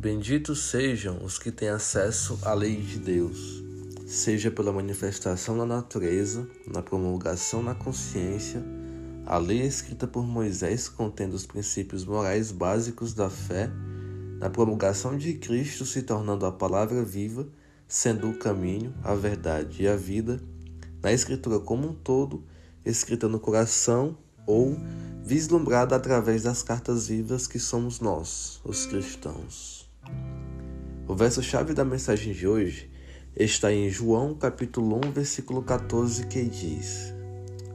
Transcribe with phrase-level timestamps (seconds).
[0.00, 3.64] Benditos sejam os que têm acesso à lei de Deus,
[4.06, 8.64] seja pela manifestação na natureza, na promulgação na consciência,
[9.26, 13.68] a lei escrita por Moisés contendo os princípios morais básicos da fé,
[14.38, 17.48] na promulgação de Cristo se tornando a palavra viva,
[17.88, 20.40] sendo o caminho, a verdade e a vida,
[21.02, 22.44] na Escritura como um todo,
[22.84, 24.76] escrita no coração ou
[25.24, 29.87] vislumbrada através das cartas vivas que somos nós, os cristãos.
[31.08, 32.90] O verso-chave da mensagem de hoje
[33.34, 37.14] está em João capítulo 1, versículo 14, que diz: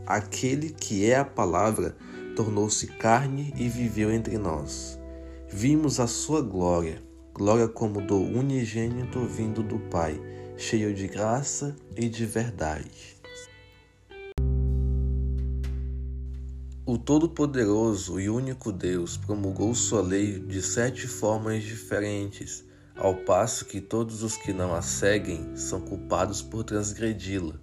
[0.06, 1.98] Aquele que é a palavra
[2.36, 5.00] tornou-se carne e viveu entre nós.
[5.50, 7.02] Vimos a sua glória,
[7.34, 10.22] glória como do unigênito vindo do Pai,
[10.56, 13.18] cheio de graça e de verdade.
[16.86, 22.64] O Todo-Poderoso e único Deus promulgou sua lei de sete formas diferentes,
[22.96, 27.56] ao passo que todos os que não a seguem são culpados por transgredi-la.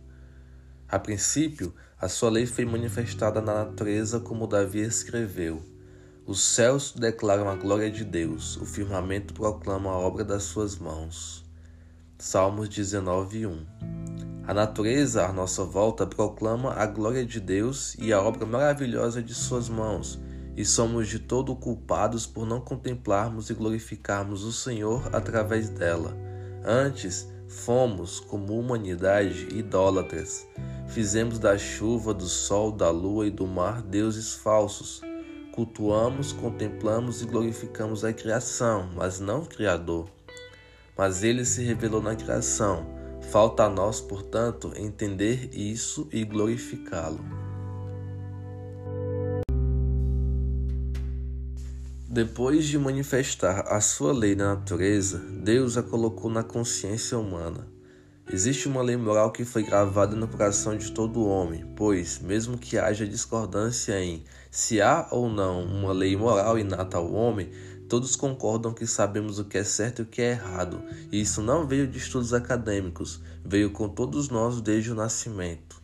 [0.89, 5.63] A princípio, a sua lei foi manifestada na natureza, como Davi escreveu.
[6.27, 11.45] Os céus declaram a glória de Deus, o firmamento proclama a obra das suas mãos.
[12.19, 13.67] Salmos 19, 1
[14.51, 19.33] a natureza à nossa volta proclama a glória de Deus e a obra maravilhosa de
[19.33, 20.19] Suas mãos,
[20.61, 26.15] e somos de todo culpados por não contemplarmos e glorificarmos o Senhor através dela.
[26.63, 30.47] Antes, fomos, como humanidade, idólatras.
[30.87, 35.01] Fizemos da chuva, do sol, da lua e do mar deuses falsos.
[35.55, 40.11] Cultuamos, contemplamos e glorificamos a criação, mas não o Criador.
[40.95, 47.40] Mas ele se revelou na criação Falta a nós, portanto, entender isso e glorificá-lo.
[52.13, 57.69] Depois de manifestar a sua lei na natureza, Deus a colocou na consciência humana.
[58.29, 62.77] Existe uma lei moral que foi gravada no coração de todo homem, pois, mesmo que
[62.77, 67.49] haja discordância em se há ou não uma lei moral inata ao homem,
[67.91, 70.81] Todos concordam que sabemos o que é certo e o que é errado,
[71.11, 75.80] e isso não veio de estudos acadêmicos, veio com todos nós desde o nascimento.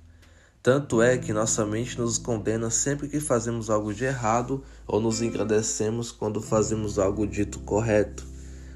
[0.67, 5.23] Tanto é que nossa mente nos condena sempre que fazemos algo de errado ou nos
[5.23, 8.27] engrandecemos quando fazemos algo dito correto.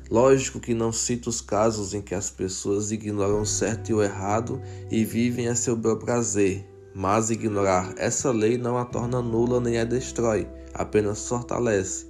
[0.09, 4.01] Lógico que não cito os casos em que as pessoas ignoram o certo e o
[4.05, 6.65] errado e vivem a seu bel prazer,
[6.95, 12.07] mas ignorar essa lei não a torna nula nem a destrói, apenas fortalece.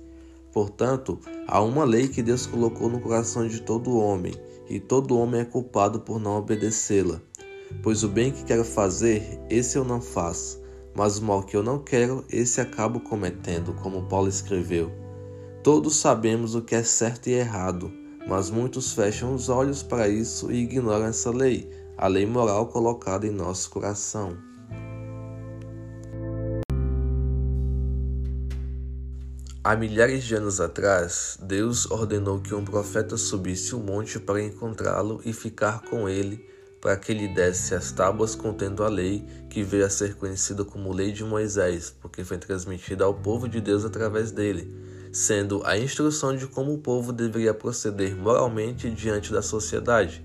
[0.52, 4.34] Portanto, há uma lei que Deus colocou no coração de todo homem,
[4.68, 7.22] e todo homem é culpado por não obedecê-la.
[7.82, 10.60] Pois o bem que quero fazer, esse eu não faço,
[10.94, 14.90] mas o mal que eu não quero, esse acabo cometendo, como Paulo escreveu.
[15.62, 17.92] Todos sabemos o que é certo e errado,
[18.26, 23.26] mas muitos fecham os olhos para isso e ignoram essa lei, a lei moral colocada
[23.26, 24.36] em nosso coração.
[29.62, 35.20] Há milhares de anos atrás, Deus ordenou que um profeta subisse o monte para encontrá-lo
[35.22, 36.42] e ficar com ele,
[36.80, 40.92] para que lhe desse as tábuas contendo a lei, que veio a ser conhecida como
[40.92, 44.72] Lei de Moisés, porque foi transmitida ao povo de Deus através dele,
[45.12, 50.24] sendo a instrução de como o povo deveria proceder moralmente diante da sociedade.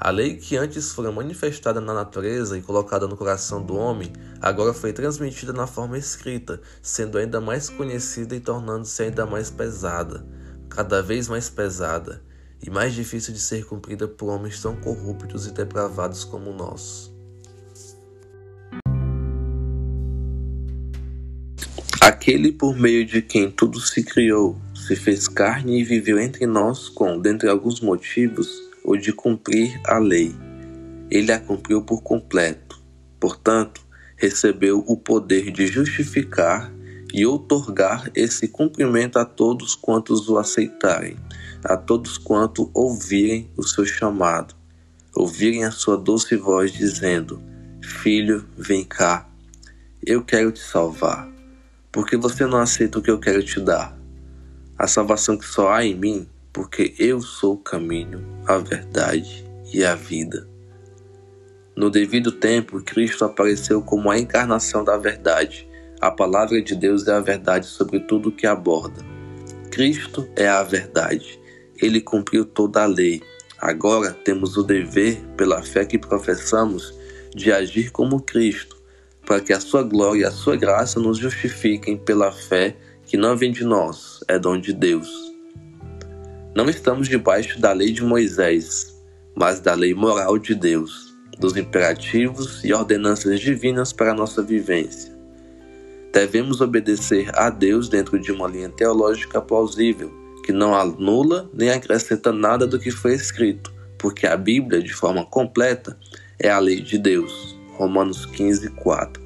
[0.00, 4.72] A lei que antes fora manifestada na natureza e colocada no coração do homem, agora
[4.72, 10.24] foi transmitida na forma escrita, sendo ainda mais conhecida e tornando-se ainda mais pesada,
[10.68, 12.22] cada vez mais pesada,
[12.62, 17.12] e mais difícil de ser cumprida por homens tão corruptos e depravados como nós.
[22.00, 26.88] Aquele por meio de quem tudo se criou, se fez carne e viveu entre nós
[26.88, 28.48] com, dentre alguns motivos,
[28.84, 30.34] ou de cumprir a lei.
[31.10, 32.82] Ele a cumpriu por completo.
[33.20, 33.82] Portanto,
[34.16, 36.72] recebeu o poder de justificar
[37.12, 41.16] e outorgar esse cumprimento a todos quantos o aceitarem,
[41.64, 44.54] a todos quanto ouvirem o seu chamado,
[45.14, 47.42] ouvirem a sua doce voz dizendo:
[47.82, 49.28] Filho, vem cá,
[50.04, 51.28] eu quero te salvar,
[51.90, 53.96] porque você não aceita o que eu quero te dar.
[54.76, 59.84] A salvação que só há em mim porque eu sou o caminho, a verdade e
[59.84, 60.48] a vida.
[61.76, 65.68] No devido tempo, Cristo apareceu como a encarnação da verdade.
[66.00, 69.00] A palavra de Deus é a verdade sobre tudo o que aborda.
[69.70, 71.40] Cristo é a verdade.
[71.80, 73.22] Ele cumpriu toda a lei.
[73.58, 76.94] Agora temos o dever, pela fé que professamos,
[77.34, 78.76] de agir como Cristo,
[79.24, 83.36] para que a sua glória e a sua graça nos justifiquem pela fé que não
[83.36, 85.08] vem de nós, é dom de Deus.
[86.54, 88.98] Não estamos debaixo da lei de Moisés,
[89.34, 95.16] mas da lei moral de Deus, dos imperativos e ordenanças divinas para a nossa vivência.
[96.12, 100.12] Devemos obedecer a Deus dentro de uma linha teológica plausível,
[100.48, 105.22] que não anula nem acrescenta nada do que foi escrito, porque a Bíblia, de forma
[105.22, 105.94] completa,
[106.38, 107.54] é a lei de Deus.
[107.74, 109.22] Romanos 15, 4.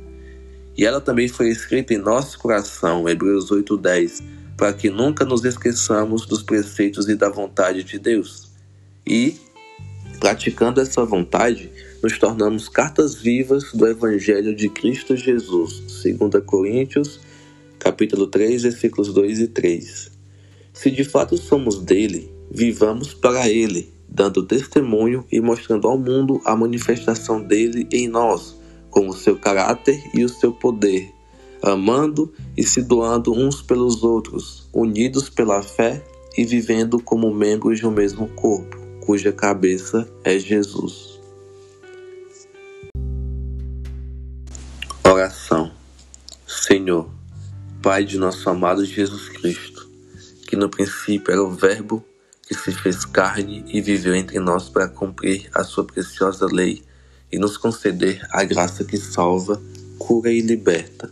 [0.77, 4.21] E ela também foi escrita em nosso coração, Hebreus 8:10,
[4.57, 8.51] para que nunca nos esqueçamos dos preceitos e da vontade de Deus.
[9.07, 9.39] E,
[10.19, 11.71] praticando essa vontade,
[12.03, 17.21] nos tornamos cartas vivas do Evangelho de Cristo Jesus, 2 Coríntios,
[17.79, 20.12] capítulo 3, versículos 2 e 3.
[20.83, 26.57] Se de fato somos dele, vivamos para ele, dando testemunho e mostrando ao mundo a
[26.57, 28.59] manifestação dele em nós,
[28.91, 31.09] com o seu caráter e o seu poder,
[31.63, 36.05] amando e se doando uns pelos outros, unidos pela fé
[36.37, 38.77] e vivendo como membros de um mesmo corpo,
[39.07, 41.21] cuja cabeça é Jesus.
[45.05, 45.71] Oração
[46.45, 47.09] Senhor,
[47.81, 49.72] Pai de nosso amado Jesus Cristo,
[50.53, 52.05] que no princípio era o Verbo
[52.47, 56.83] que se fez carne e viveu entre nós para cumprir a sua preciosa lei
[57.33, 59.59] e nos conceder a graça que salva,
[59.99, 61.09] cura e liberta.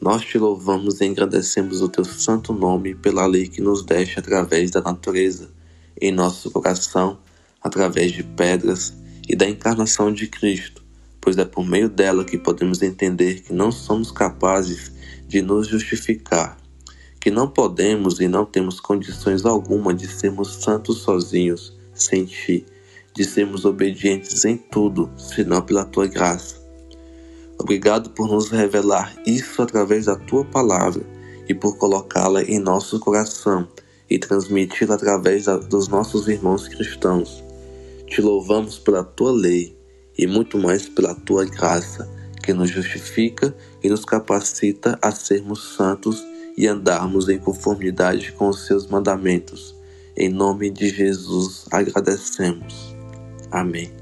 [0.00, 4.72] Nós te louvamos e agradecemos o teu santo nome pela lei que nos deixa através
[4.72, 5.48] da natureza,
[6.00, 7.20] em nosso coração,
[7.62, 8.92] através de pedras
[9.28, 10.82] e da encarnação de Cristo,
[11.20, 14.90] pois é por meio dela que podemos entender que não somos capazes
[15.28, 16.60] de nos justificar,
[17.22, 22.66] que não podemos e não temos condições alguma de sermos santos sozinhos, sem ti
[23.14, 26.60] de sermos obedientes em tudo, senão pela tua graça.
[27.56, 31.04] Obrigado por nos revelar isso através da tua palavra
[31.48, 33.68] e por colocá-la em nosso coração
[34.10, 37.44] e transmiti-la através dos nossos irmãos cristãos.
[38.08, 39.78] Te louvamos pela tua lei
[40.18, 42.10] e muito mais pela tua graça,
[42.42, 48.66] que nos justifica e nos capacita a sermos santos e andarmos em conformidade com os
[48.66, 49.74] seus mandamentos.
[50.16, 52.94] Em nome de Jesus agradecemos.
[53.50, 54.01] Amém.